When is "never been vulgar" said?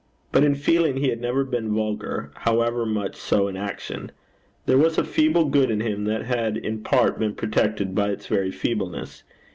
1.21-2.31